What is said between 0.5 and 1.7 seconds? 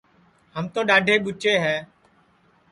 ہم تو ڈؔاڈھے ٻوچے